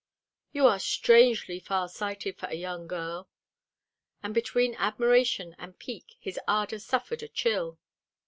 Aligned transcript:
"You 0.51 0.65
are 0.65 0.79
strangely 0.79 1.59
far 1.59 1.87
sighted 1.87 2.39
for 2.39 2.47
a 2.47 2.55
young 2.55 2.87
girl." 2.87 3.29
And 4.23 4.33
between 4.33 4.73
admiration 4.79 5.55
and 5.59 5.77
pique, 5.77 6.15
his 6.19 6.39
ardor 6.47 6.79
suffered 6.79 7.21
a 7.21 7.27
chill. 7.27 7.77